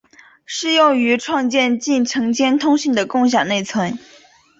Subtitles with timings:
[0.47, 3.99] 适用于创建进程间通信的共享内存。